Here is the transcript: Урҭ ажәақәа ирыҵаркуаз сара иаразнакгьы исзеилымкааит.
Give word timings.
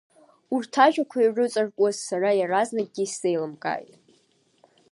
Урҭ 0.55 0.73
ажәақәа 0.85 1.19
ирыҵаркуаз 1.21 1.97
сара 2.07 2.29
иаразнакгьы 2.39 3.03
исзеилымкааит. 3.05 3.97